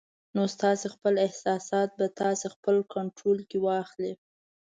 نو 0.35 0.43
ستاسې 0.55 0.85
خپل 0.95 1.13
احساسات 1.27 1.89
به 1.99 2.05
تاسې 2.21 2.45
خپل 2.55 2.75
کنټرول 2.93 3.39
کې 3.49 3.57
واخلي 3.67 4.13